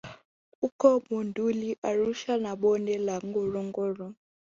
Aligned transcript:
huko 0.59 1.03
Monduli 1.09 1.77
Arusha 1.83 2.37
na 2.37 2.55
Bonde 2.55 2.97
la 2.97 3.19
Ngorongoro 3.25 4.13